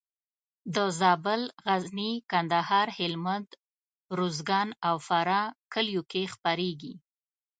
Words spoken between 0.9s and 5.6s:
زابل، غزني، کندهار، هلمند، روزګان او فراه